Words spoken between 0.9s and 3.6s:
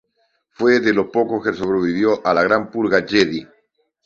los pocos que sobrevivió a la Gran Purga jedi.